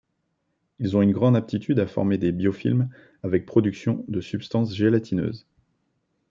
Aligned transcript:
Ils 0.79 0.97
ont 0.97 1.03
une 1.03 1.11
grande 1.11 1.35
aptitude 1.35 1.77
à 1.77 1.85
former 1.85 2.17
des 2.17 2.31
biofilms 2.31 2.89
avec 3.21 3.45
production 3.45 4.03
de 4.07 4.19
substances 4.19 4.73
gélatineuses. 4.75 5.45